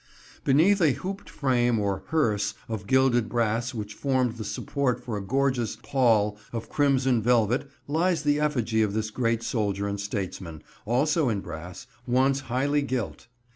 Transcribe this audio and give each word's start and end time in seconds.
Beneath 0.43 0.81
a 0.81 0.93
hooped 0.93 1.29
frame 1.29 1.77
or 1.77 2.01
"hearse" 2.07 2.55
of 2.67 2.87
gilded 2.87 3.29
brass 3.29 3.71
which 3.71 3.93
formed 3.93 4.37
the 4.37 4.43
support 4.43 4.99
for 5.03 5.15
a 5.15 5.21
gorgeous 5.21 5.75
pall 5.75 6.39
of 6.51 6.69
crimson 6.69 7.21
velvet 7.21 7.69
lies 7.87 8.23
the 8.23 8.39
effigy 8.39 8.81
of 8.81 8.93
this 8.95 9.11
great 9.11 9.43
soldier 9.43 9.87
and 9.87 9.99
statesman, 9.99 10.63
also 10.87 11.29
in 11.29 11.39
brass, 11.39 11.85
once 12.07 12.39
highly 12.49 12.81
gilt. 12.81 13.27